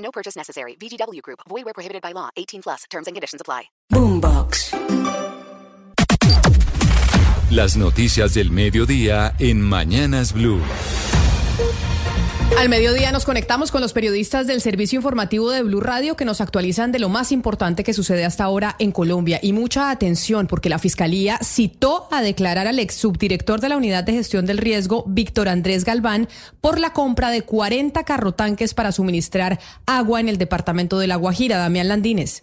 [0.00, 0.76] No purchase necessary.
[0.76, 1.40] VGW Group.
[1.48, 2.30] Void where prohibited by law.
[2.36, 2.84] 18 plus.
[2.90, 3.70] Terms and conditions apply.
[3.92, 4.74] Boombox.
[7.50, 10.60] Las noticias del mediodía en Mañanas Blue.
[12.58, 16.42] Al mediodía nos conectamos con los periodistas del servicio informativo de Blue Radio que nos
[16.42, 19.40] actualizan de lo más importante que sucede hasta ahora en Colombia.
[19.42, 24.04] Y mucha atención porque la Fiscalía citó a declarar al ex subdirector de la Unidad
[24.04, 26.28] de Gestión del Riesgo, Víctor Andrés Galván,
[26.60, 31.56] por la compra de 40 carrotanques para suministrar agua en el departamento de La Guajira.
[31.56, 32.42] Damián Landines.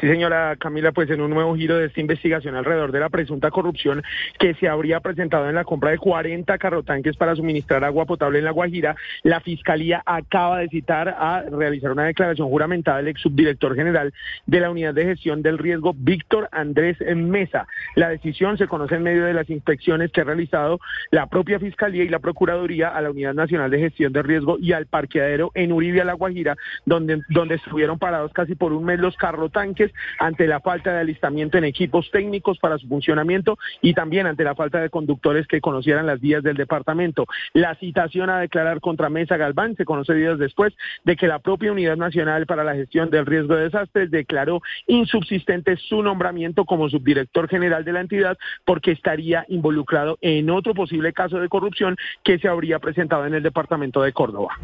[0.00, 3.50] Sí, señora Camila, pues en un nuevo giro de esta investigación alrededor de la presunta
[3.50, 4.02] corrupción
[4.38, 8.46] que se habría presentado en la compra de 40 carrotanques para suministrar agua potable en
[8.46, 13.76] La Guajira, la Fiscalía acaba de citar a realizar una declaración juramentada del ex subdirector
[13.76, 14.14] general
[14.46, 17.66] de la Unidad de Gestión del Riesgo, Víctor Andrés Mesa.
[17.94, 22.02] La decisión se conoce en medio de las inspecciones que ha realizado la propia Fiscalía
[22.02, 25.70] y la Procuraduría a la Unidad Nacional de Gestión de Riesgo y al parqueadero en
[25.70, 29.81] Uribe, La Guajira, donde, donde estuvieron parados casi por un mes los carrotanques
[30.18, 34.54] ante la falta de alistamiento en equipos técnicos para su funcionamiento y también ante la
[34.54, 37.26] falta de conductores que conocieran las vías del departamento.
[37.52, 41.72] La citación a declarar contra Mesa Galván se conoce días después de que la propia
[41.72, 47.48] Unidad Nacional para la Gestión del Riesgo de Desastres declaró insubsistente su nombramiento como subdirector
[47.48, 52.48] general de la entidad porque estaría involucrado en otro posible caso de corrupción que se
[52.48, 54.58] habría presentado en el departamento de Córdoba.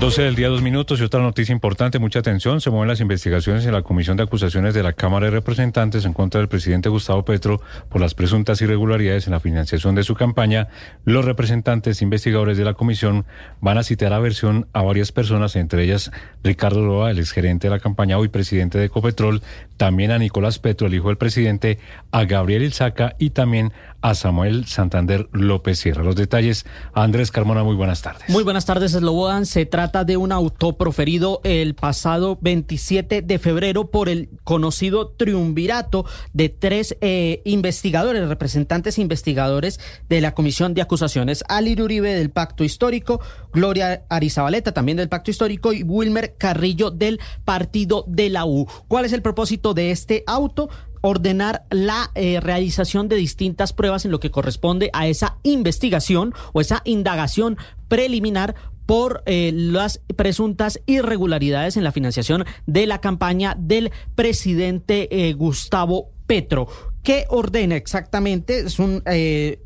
[0.00, 3.66] 12 del día, dos minutos y otra noticia importante, mucha atención, se mueven las investigaciones
[3.66, 7.24] en la Comisión de Acusaciones de la Cámara de Representantes en contra del presidente Gustavo
[7.24, 10.68] Petro por las presuntas irregularidades en la financiación de su campaña.
[11.04, 13.26] Los representantes investigadores de la comisión
[13.60, 16.12] van a citar a versión a varias personas, entre ellas
[16.44, 19.42] Ricardo Roa, el exgerente de la campaña, hoy presidente de Ecopetrol,
[19.78, 21.80] también a Nicolás Petro, el hijo del presidente,
[22.12, 26.02] a Gabriel Ilzaca y también a Samuel Santander López Sierra.
[26.02, 28.28] Los detalles, Andrés Carmona, muy buenas tardes.
[28.28, 29.46] Muy buenas tardes, Slobodan.
[29.46, 36.04] Se trata de un auto proferido el pasado 27 de febrero por el conocido triunvirato
[36.32, 42.64] de tres eh, investigadores, representantes investigadores de la Comisión de Acusaciones, Ali Uribe del Pacto
[42.64, 43.20] Histórico,
[43.52, 48.66] Gloria Arizabaleta también del Pacto Histórico y Wilmer Carrillo del Partido de la U.
[48.88, 50.68] ¿Cuál es el propósito de este auto?
[51.00, 56.60] Ordenar la eh, realización de distintas pruebas en lo que corresponde a esa investigación o
[56.60, 57.56] esa indagación
[57.88, 58.54] preliminar
[58.86, 66.10] por eh, las presuntas irregularidades en la financiación de la campaña del presidente eh, Gustavo
[66.26, 66.68] Petro.
[67.02, 68.60] ¿Qué ordena exactamente?
[68.60, 69.02] Es un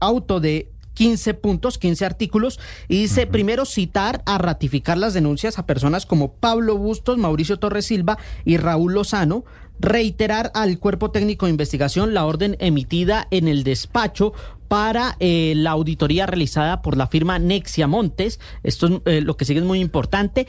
[0.01, 5.67] auto de 15 puntos, 15 artículos, y dice primero citar a ratificar las denuncias a
[5.67, 9.45] personas como Pablo Bustos, Mauricio Torres Silva y Raúl Lozano,
[9.83, 14.33] reiterar al cuerpo técnico de investigación la orden emitida en el despacho
[14.69, 18.41] para eh, la auditoría realizada por la firma Nexia Montes.
[18.63, 20.47] Esto es eh, lo que sigue es muy importante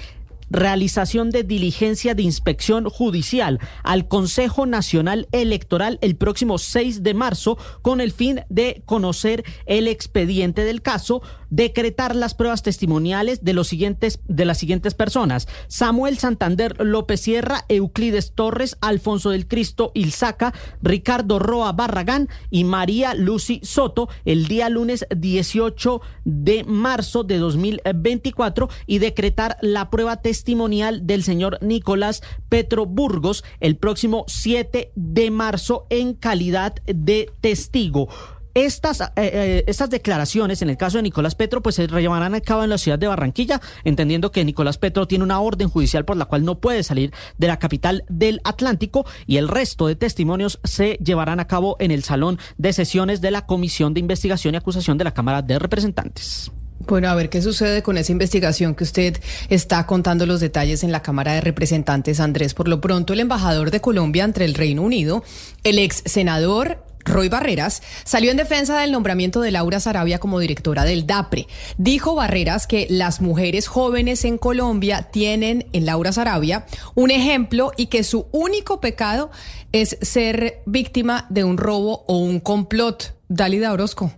[0.50, 7.58] realización de diligencia de inspección judicial al Consejo Nacional Electoral el próximo 6 de marzo
[7.82, 11.24] con el fin de conocer el expediente del caso,
[11.56, 17.66] decretar las pruebas testimoniales de los siguientes de las siguientes personas: Samuel Santander López Sierra,
[17.70, 24.70] Euclides Torres, Alfonso del Cristo Ilzaca, Ricardo Roa Barragán y María Lucy Soto el día
[24.70, 32.86] lunes 18 de marzo de 2024 y decretar la prueba testimonial del señor Nicolás Petro
[32.86, 38.10] Burgos el próximo 7 de marzo en calidad de testigo.
[38.54, 42.42] Estas, eh, eh, estas declaraciones, en el caso de Nicolás Petro, pues se llevarán a
[42.42, 46.18] cabo en la ciudad de Barranquilla, entendiendo que Nicolás Petro tiene una orden judicial por
[46.18, 50.60] la cual no puede salir de la capital del Atlántico y el resto de testimonios
[50.64, 54.58] se llevarán a cabo en el salón de sesiones de la Comisión de Investigación y
[54.58, 56.52] Acusación de la Cámara de Representantes.
[56.86, 59.18] Bueno, a ver qué sucede con esa investigación que usted
[59.50, 62.54] está contando los detalles en la Cámara de Representantes, Andrés.
[62.54, 65.24] Por lo pronto, el embajador de Colombia entre el Reino Unido,
[65.64, 70.84] el ex senador Roy Barreras salió en defensa del nombramiento de Laura Sarabia como directora
[70.84, 71.48] del DAPRE.
[71.78, 76.66] Dijo Barreras que las mujeres jóvenes en Colombia tienen en Laura Sarabia
[76.96, 79.32] un ejemplo y que su único pecado
[79.72, 83.16] es ser víctima de un robo o un complot.
[83.28, 84.12] Dalida Orozco.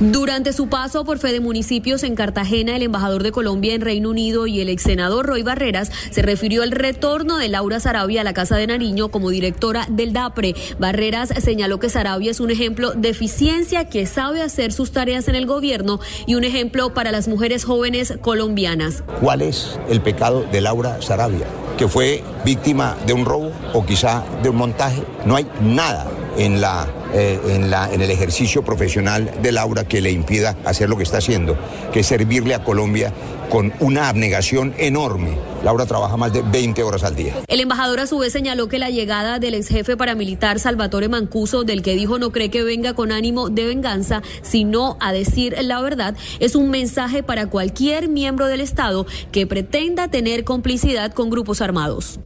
[0.00, 4.46] Durante su paso por Fede Municipios en Cartagena, el embajador de Colombia en Reino Unido
[4.46, 8.32] y el ex senador Roy Barreras se refirió al retorno de Laura Sarabia a la
[8.32, 10.54] Casa de Nariño como directora del DAPRE.
[10.78, 15.34] Barreras señaló que Sarabia es un ejemplo de eficiencia que sabe hacer sus tareas en
[15.34, 19.04] el gobierno y un ejemplo para las mujeres jóvenes colombianas.
[19.20, 21.46] ¿Cuál es el pecado de Laura Sarabia?
[21.76, 25.02] ¿Que fue víctima de un robo o quizá de un montaje?
[25.24, 26.06] No hay nada
[26.36, 30.96] en, la, eh, en, en el ejercicio profesional de Laura que le impida hacer lo
[30.96, 31.56] que está haciendo,
[31.92, 33.12] que es servirle a Colombia
[33.52, 35.36] con una abnegación enorme.
[35.62, 37.34] Laura trabaja más de 20 horas al día.
[37.48, 41.62] El embajador a su vez señaló que la llegada del ex jefe paramilitar Salvatore Mancuso,
[41.62, 45.82] del que dijo no cree que venga con ánimo de venganza, sino a decir la
[45.82, 51.60] verdad, es un mensaje para cualquier miembro del Estado que pretenda tener complicidad con grupos
[51.60, 52.20] armados.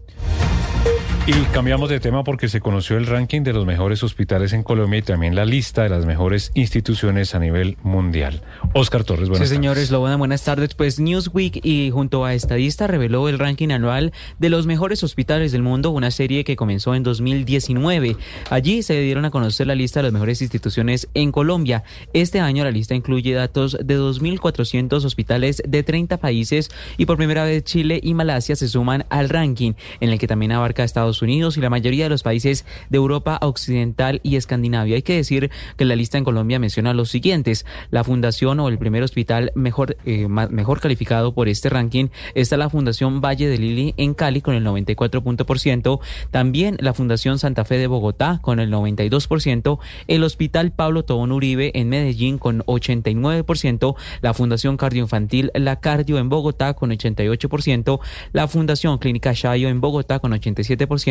[1.28, 5.00] Y cambiamos de tema porque se conoció el ranking de los mejores hospitales en Colombia
[5.00, 8.42] y también la lista de las mejores instituciones a nivel mundial.
[8.74, 10.76] Oscar Torres, buenas sí, señores, lo buenas, buenas tardes.
[10.76, 15.62] Pues Newsweek y junto a Estadista reveló el ranking anual de los mejores hospitales del
[15.62, 18.16] mundo, una serie que comenzó en 2019.
[18.50, 21.82] Allí se dieron a conocer la lista de las mejores instituciones en Colombia.
[22.12, 27.42] Este año la lista incluye datos de 2.400 hospitales de 30 países y por primera
[27.42, 31.56] vez Chile y Malasia se suman al ranking, en el que también abarca Estados Unidos
[31.56, 34.96] y la mayoría de los países de Europa Occidental y Escandinavia.
[34.96, 37.66] Hay que decir que la lista en Colombia menciona los siguientes.
[37.90, 42.70] La fundación o el primer hospital mejor, eh, mejor calificado por este ranking está la
[42.70, 46.00] Fundación Valle de Lili en Cali con el 94%.
[46.30, 49.78] También la Fundación Santa Fe de Bogotá con el 92%.
[50.08, 53.94] El Hospital Pablo Tobón Uribe en Medellín con 89%.
[54.20, 58.00] La Fundación Cardioinfantil La Cardio en Bogotá con 88%.
[58.32, 61.05] La Fundación Clínica Shayo en Bogotá con 87%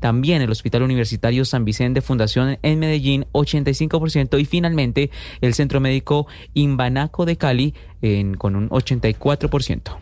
[0.00, 5.10] también el Hospital Universitario San Vicente Fundación en Medellín 85% y finalmente
[5.40, 7.74] el Centro Médico Imbanaco de Cali
[8.38, 9.96] con un 84%.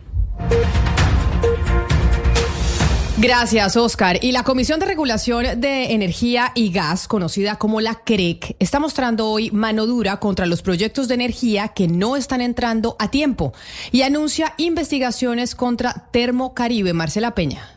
[3.17, 4.19] Gracias, Oscar.
[4.21, 9.27] Y la Comisión de Regulación de Energía y Gas, conocida como la CREC, está mostrando
[9.29, 13.53] hoy mano dura contra los proyectos de energía que no están entrando a tiempo
[13.93, 16.91] y anuncia investigaciones contra Termocaribe.
[16.91, 17.74] Marcela Peña.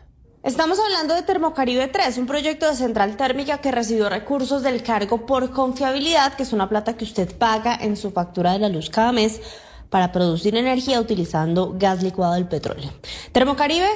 [0.49, 5.27] Estamos hablando de Termocaribe 3, un proyecto de central térmica que recibió recursos del cargo
[5.27, 8.89] por confiabilidad, que es una plata que usted paga en su factura de la luz
[8.89, 9.43] cada mes
[9.91, 12.91] para producir energía utilizando gas licuado del petróleo.
[13.33, 13.89] Termocaribe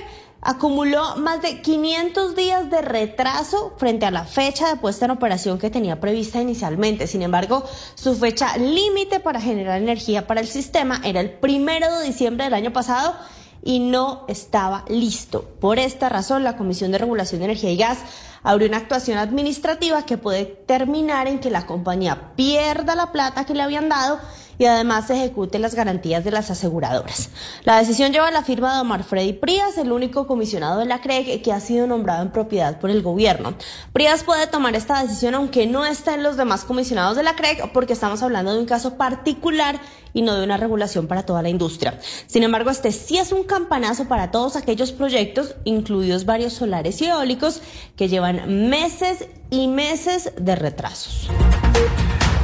[0.43, 5.59] acumuló más de 500 días de retraso frente a la fecha de puesta en operación
[5.59, 7.07] que tenía prevista inicialmente.
[7.07, 7.65] Sin embargo,
[7.95, 12.53] su fecha límite para generar energía para el sistema era el primero de diciembre del
[12.53, 13.15] año pasado
[13.63, 15.43] y no estaba listo.
[15.61, 17.99] Por esta razón, la Comisión de Regulación de Energía y Gas
[18.43, 23.55] abrió una actuación administrativa que puede terminar en que la compañía pierda la plata que
[23.55, 24.19] le habían dado
[24.59, 27.31] y además se ejecute las garantías de las aseguradoras.
[27.65, 31.43] La decisión lleva la firma de Omar Freddy Prías, el único comisionado de la CREG
[31.43, 33.55] que ha sido nombrado en propiedad por el gobierno.
[33.93, 37.73] Prías puede tomar esta decisión aunque no esté en los demás comisionados de la CREG
[37.73, 39.81] porque estamos hablando de un caso particular
[40.15, 41.99] y no de una regulación para toda la industria.
[42.27, 47.07] Sin embargo, este sí es un campanazo para todos aquellos proyectos, incluidos varios solares y
[47.07, 47.63] eólicos,
[47.97, 51.29] que llevan meses y meses de retrasos.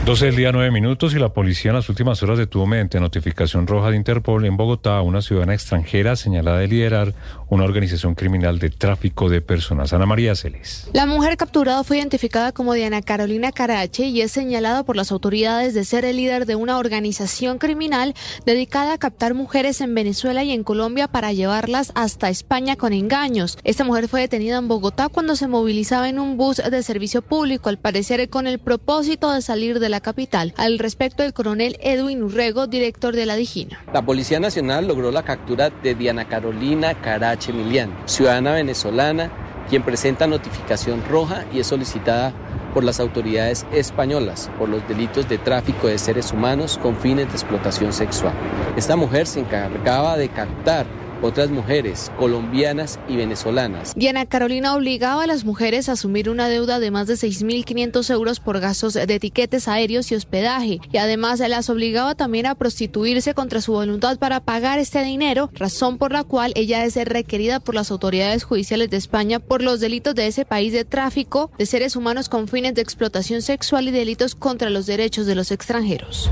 [0.08, 3.66] 12 del día, 9 minutos y la policía en las últimas horas detuvo mediante notificación
[3.66, 7.12] roja de Interpol en Bogotá a una ciudadana extranjera señalada de liderar
[7.50, 9.92] una organización criminal de tráfico de personas.
[9.92, 10.88] Ana María Celis.
[10.94, 15.75] La mujer capturada fue identificada como Diana Carolina Carache y es señalada por las autoridades
[15.75, 18.14] de ser el líder de una organización criminal
[18.47, 23.59] dedicada a captar mujeres en Venezuela y en Colombia para llevarlas hasta España con engaños.
[23.62, 27.68] Esta mujer fue detenida en Bogotá cuando se movilizaba en un bus de servicio público,
[27.68, 30.55] al parecer con el propósito de salir de la capital.
[30.57, 33.85] Al respecto, el coronel Edwin Urrego, director de la Dijina.
[33.93, 39.31] La Policía Nacional logró la captura de Diana Carolina Carache Emiliano, ciudadana venezolana,
[39.69, 42.33] quien presenta notificación roja y es solicitada
[42.73, 47.33] por las autoridades españolas por los delitos de tráfico de seres humanos con fines de
[47.33, 48.35] explotación sexual.
[48.76, 50.87] Esta mujer se encargaba de captar
[51.22, 53.92] otras mujeres colombianas y venezolanas.
[53.96, 58.40] Diana Carolina obligaba a las mujeres a asumir una deuda de más de 6.500 euros
[58.40, 63.60] por gastos de etiquetes aéreos y hospedaje y además las obligaba también a prostituirse contra
[63.60, 67.90] su voluntad para pagar este dinero, razón por la cual ella es requerida por las
[67.90, 72.28] autoridades judiciales de España por los delitos de ese país de tráfico de seres humanos
[72.28, 76.30] con fines de explotación sexual y delitos contra los derechos de los extranjeros.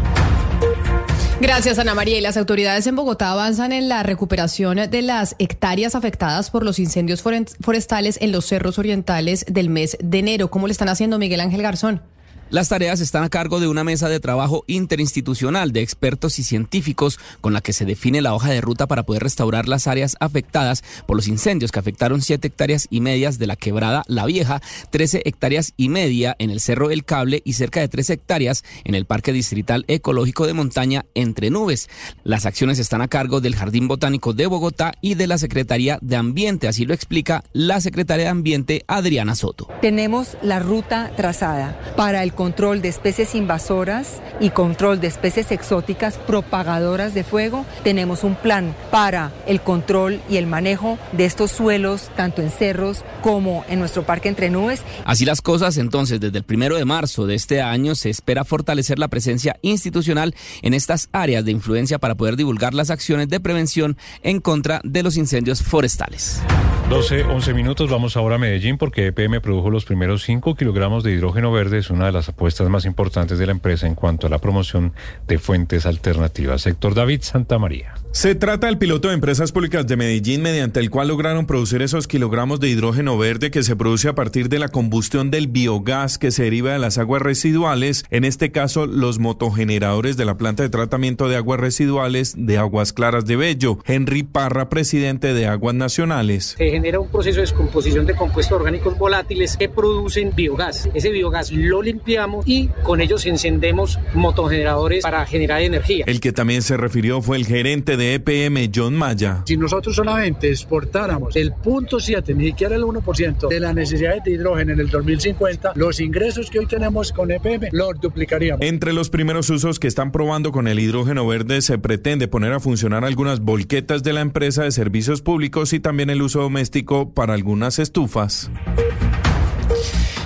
[1.38, 2.16] Gracias, Ana María.
[2.16, 6.78] Y las autoridades en Bogotá avanzan en la recuperación de las hectáreas afectadas por los
[6.78, 10.50] incendios forestales en los cerros orientales del mes de enero.
[10.50, 12.00] ¿Cómo le están haciendo, Miguel Ángel Garzón?
[12.49, 17.19] Las tareas están a cargo de una mesa de trabajo interinstitucional de expertos y científicos
[17.41, 20.85] con la que se define la hoja de ruta para poder restaurar las áreas afectadas
[21.07, 25.23] por los incendios que afectaron 7 hectáreas y medias de la quebrada La Vieja, 13
[25.25, 29.07] hectáreas y media en el Cerro El Cable y cerca de 3 hectáreas en el
[29.07, 31.88] Parque Distrital Ecológico de Montaña Entre Nubes.
[32.23, 36.15] Las acciones están a cargo del Jardín Botánico de Bogotá y de la Secretaría de
[36.15, 39.69] Ambiente, así lo explica la secretaria de Ambiente Adriana Soto.
[39.83, 46.19] Tenemos la ruta trazada para el control de especies invasoras y control de especies exóticas
[46.19, 47.66] propagadoras de fuego.
[47.83, 53.05] Tenemos un plan para el control y el manejo de estos suelos, tanto en cerros
[53.23, 54.83] como en nuestro parque entre nubes.
[55.05, 58.99] Así las cosas, entonces, desde el primero de marzo de este año se espera fortalecer
[59.00, 63.97] la presencia institucional en estas áreas de influencia para poder divulgar las acciones de prevención
[64.23, 66.43] en contra de los incendios forestales.
[66.90, 71.12] 12, 11 minutos, vamos ahora a Medellín porque EPM produjo los primeros 5 kilogramos de
[71.12, 74.30] hidrógeno verde, es una de las apuestas más importantes de la empresa en cuanto a
[74.30, 74.92] la promoción
[75.26, 76.62] de fuentes alternativas.
[76.62, 77.95] Sector David Santa María.
[78.17, 82.09] Se trata del piloto de empresas públicas de Medellín mediante el cual lograron producir esos
[82.09, 86.31] kilogramos de hidrógeno verde que se produce a partir de la combustión del biogás que
[86.31, 90.71] se deriva de las aguas residuales, en este caso los motogeneradores de la planta de
[90.71, 93.81] tratamiento de aguas residuales de Aguas Claras de Bello.
[93.85, 96.55] Henry Parra, presidente de Aguas Nacionales.
[96.57, 100.89] Se genera un proceso de descomposición de compuestos orgánicos volátiles que producen biogás.
[100.95, 106.07] Ese biogás lo limpiamos y con ellos encendemos motogeneradores para generar energía.
[106.09, 109.43] El que también se refirió fue el gerente de EPM, John Maya.
[109.47, 114.33] Si nosotros solamente exportáramos el punto 7, ni siquiera el 1% de las necesidades de
[114.33, 118.63] hidrógeno en el 2050, los ingresos que hoy tenemos con EPM los duplicaríamos.
[118.63, 122.61] Entre los primeros usos que están probando con el hidrógeno verde se pretende poner a
[122.61, 127.35] funcionar algunas volquetas de la empresa de servicios públicos y también el uso doméstico para
[127.35, 128.51] algunas estufas.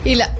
[0.05, 0.35] Y la,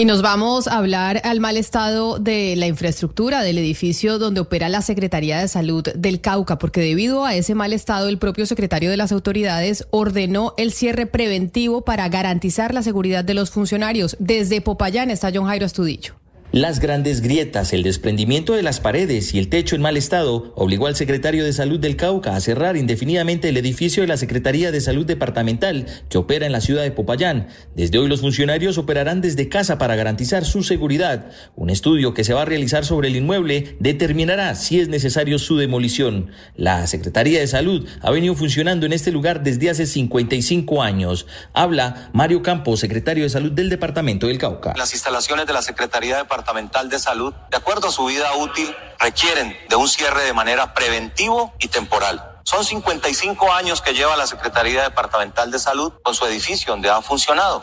[0.00, 4.70] y nos vamos a hablar al mal estado de la infraestructura del edificio donde opera
[4.70, 8.88] la Secretaría de Salud del Cauca, porque debido a ese mal estado, el propio secretario
[8.88, 14.16] de las autoridades ordenó el cierre preventivo para garantizar la seguridad de los funcionarios.
[14.18, 16.14] Desde Popayán está John Jairo Astudillo.
[16.52, 20.88] Las grandes grietas, el desprendimiento de las paredes y el techo en mal estado obligó
[20.88, 24.80] al secretario de Salud del Cauca a cerrar indefinidamente el edificio de la Secretaría de
[24.80, 27.46] Salud Departamental que opera en la ciudad de Popayán.
[27.76, 31.30] Desde hoy los funcionarios operarán desde casa para garantizar su seguridad.
[31.54, 35.56] Un estudio que se va a realizar sobre el inmueble determinará si es necesario su
[35.56, 36.32] demolición.
[36.56, 41.28] La Secretaría de Salud ha venido funcionando en este lugar desde hace 55 años.
[41.52, 44.74] Habla Mario Campos, secretario de Salud del Departamento del Cauca.
[44.76, 48.74] Las instalaciones de la Secretaría Departamental Departamental de Salud, de acuerdo a su vida útil,
[48.98, 52.38] requieren de un cierre de manera preventivo y temporal.
[52.44, 57.02] Son 55 años que lleva la Secretaría Departamental de Salud con su edificio donde ha
[57.02, 57.62] funcionado.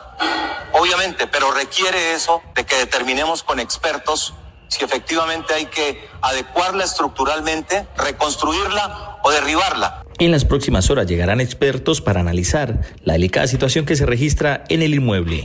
[0.74, 4.36] Obviamente, pero requiere eso de que determinemos con expertos
[4.68, 10.04] si efectivamente hay que adecuarla estructuralmente, reconstruirla o derribarla.
[10.20, 14.84] En las próximas horas llegarán expertos para analizar la delicada situación que se registra en
[14.84, 15.44] el inmueble.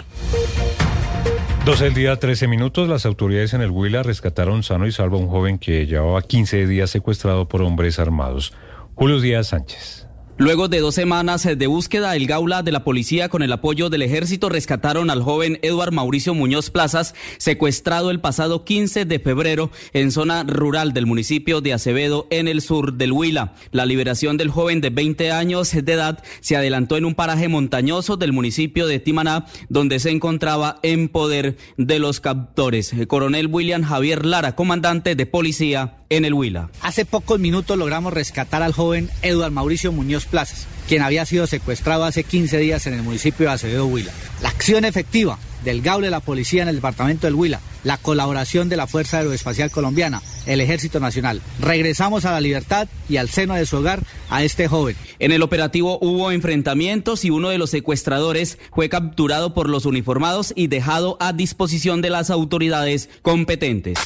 [1.64, 2.88] 12 del día, 13 minutos.
[2.88, 6.66] Las autoridades en el Huila rescataron sano y salvo a un joven que llevaba 15
[6.66, 8.52] días secuestrado por hombres armados.
[8.96, 10.08] Julio Díaz Sánchez.
[10.42, 14.02] Luego de dos semanas de búsqueda, el Gaula de la policía con el apoyo del
[14.02, 20.10] ejército rescataron al joven Eduard Mauricio Muñoz Plazas, secuestrado el pasado 15 de febrero en
[20.10, 23.54] zona rural del municipio de Acevedo, en el sur del Huila.
[23.70, 28.16] La liberación del joven de 20 años de edad se adelantó en un paraje montañoso
[28.16, 32.92] del municipio de Timaná, donde se encontraba en poder de los captores.
[32.92, 36.68] El coronel William Javier Lara, comandante de policía en el Huila.
[36.82, 42.04] Hace pocos minutos logramos rescatar al joven Eduard Mauricio Muñoz Plazas, quien había sido secuestrado
[42.04, 44.12] hace 15 días en el municipio de Acevedo Huila.
[44.42, 48.68] La acción efectiva del Gaule de la Policía en el departamento del Huila, la colaboración
[48.68, 51.42] de la Fuerza Aeroespacial Colombiana, el Ejército Nacional.
[51.60, 54.96] Regresamos a la libertad y al seno de su hogar a este joven.
[55.18, 60.52] En el operativo hubo enfrentamientos y uno de los secuestradores fue capturado por los uniformados
[60.56, 63.98] y dejado a disposición de las autoridades competentes.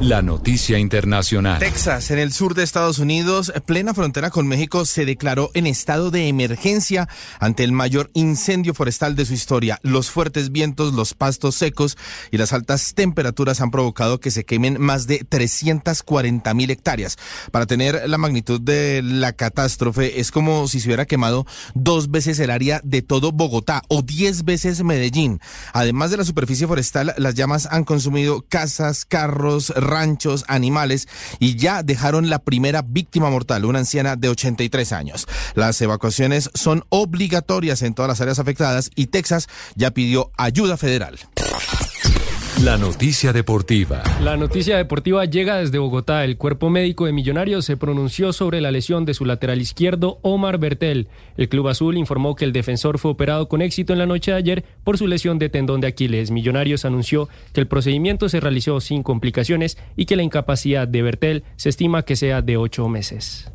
[0.00, 1.58] La noticia internacional.
[1.58, 6.10] Texas, en el sur de Estados Unidos, plena frontera con México, se declaró en estado
[6.10, 7.08] de emergencia
[7.40, 9.78] ante el mayor incendio forestal de su historia.
[9.82, 11.96] Los fuertes vientos, los pastos secos
[12.30, 13.15] y las altas temperaturas
[13.60, 17.16] han provocado que se quemen más de 340 mil hectáreas.
[17.50, 22.38] Para tener la magnitud de la catástrofe, es como si se hubiera quemado dos veces
[22.38, 25.40] el área de todo Bogotá o diez veces Medellín.
[25.72, 31.08] Además de la superficie forestal, las llamas han consumido casas, carros, ranchos, animales
[31.38, 35.26] y ya dejaron la primera víctima mortal, una anciana de 83 años.
[35.54, 41.18] Las evacuaciones son obligatorias en todas las áreas afectadas y Texas ya pidió ayuda federal.
[42.64, 44.02] La noticia deportiva.
[44.22, 46.24] La noticia deportiva llega desde Bogotá.
[46.24, 50.56] El cuerpo médico de Millonarios se pronunció sobre la lesión de su lateral izquierdo, Omar
[50.56, 51.08] Bertel.
[51.36, 54.38] El Club Azul informó que el defensor fue operado con éxito en la noche de
[54.38, 56.30] ayer por su lesión de tendón de Aquiles.
[56.30, 61.44] Millonarios anunció que el procedimiento se realizó sin complicaciones y que la incapacidad de Bertel
[61.56, 63.52] se estima que sea de ocho meses.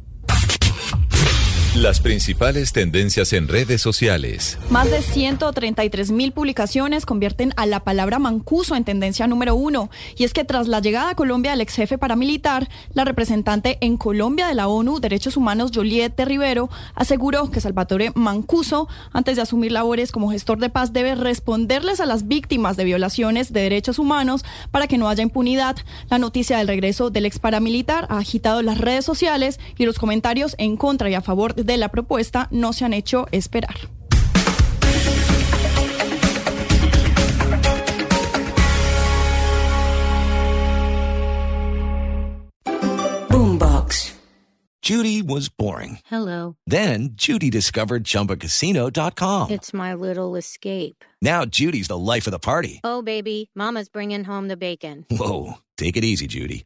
[1.76, 4.60] Las principales tendencias en redes sociales.
[4.70, 9.90] Más de 133 mil publicaciones convierten a la palabra mancuso en tendencia número uno.
[10.18, 13.96] Y es que tras la llegada a Colombia del ex jefe paramilitar, la representante en
[13.96, 19.72] Colombia de la ONU Derechos Humanos, Joliette Rivero, aseguró que Salvatore Mancuso, antes de asumir
[19.72, 24.44] labores como gestor de paz, debe responderles a las víctimas de violaciones de derechos humanos
[24.72, 25.78] para que no haya impunidad.
[26.10, 30.56] La noticia del regreso del ex paramilitar ha agitado las redes sociales y los comentarios
[30.58, 33.76] en contra y a favor de la propuesta no se han hecho esperar.
[43.30, 44.14] Boombox.
[44.82, 46.00] Judy was boring.
[46.06, 46.56] Hello.
[46.66, 49.52] Then Judy discovered ChumbaCasino.com.
[49.52, 51.06] It's my little escape.
[51.22, 52.82] Now Judy's the life of the party.
[52.84, 55.06] Oh, baby, Mama's bringing home the bacon.
[55.12, 56.66] Whoa, take it easy, Judy.